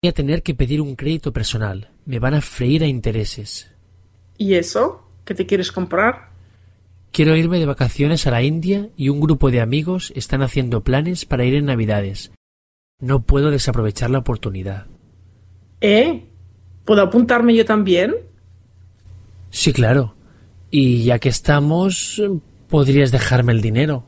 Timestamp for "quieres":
5.44-5.72